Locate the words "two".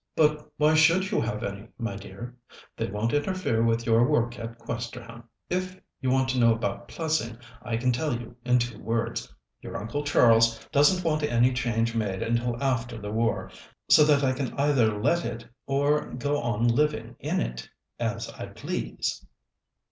8.57-8.79